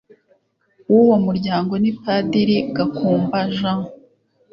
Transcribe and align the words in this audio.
w 0.91 0.93
uwo 1.01 1.15
muryango 1.25 1.73
ni 1.83 1.91
padiri 2.01 2.57
gakumba 2.75 3.37
jean 3.57 3.79